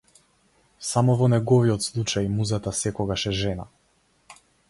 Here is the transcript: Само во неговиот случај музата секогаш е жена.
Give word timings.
Само 0.91 1.15
во 1.19 1.27
неговиот 1.33 1.85
случај 1.89 2.31
музата 2.39 2.75
секогаш 2.79 3.29
е 3.35 3.37
жена. 3.43 3.69